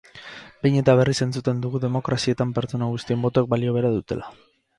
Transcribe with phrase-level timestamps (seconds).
[0.65, 4.35] Behin eta berriz entzuten dugu demokrazietan pertsona guztien botoek balio bera dutela.